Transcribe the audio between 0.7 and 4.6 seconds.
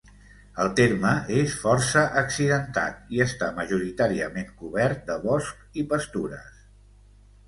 terme és força accidentat i està majoritàriament